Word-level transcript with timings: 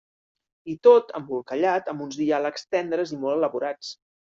I 0.73 0.75
tot 0.87 1.13
embolcallat 1.21 1.95
amb 1.95 2.07
uns 2.09 2.21
diàlegs 2.25 2.69
tendres 2.77 3.17
i 3.19 3.25
molt 3.25 3.41
elaborats. 3.41 3.99